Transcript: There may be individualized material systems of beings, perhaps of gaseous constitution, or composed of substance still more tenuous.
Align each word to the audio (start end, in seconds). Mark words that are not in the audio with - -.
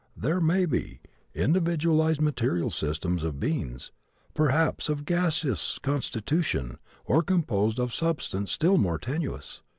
There 0.17 0.41
may 0.41 0.65
be 0.65 0.99
individualized 1.35 2.21
material 2.23 2.71
systems 2.71 3.23
of 3.23 3.39
beings, 3.39 3.91
perhaps 4.33 4.89
of 4.89 5.05
gaseous 5.05 5.77
constitution, 5.77 6.79
or 7.05 7.21
composed 7.21 7.77
of 7.77 7.93
substance 7.93 8.51
still 8.51 8.79
more 8.79 8.97
tenuous. 8.97 9.61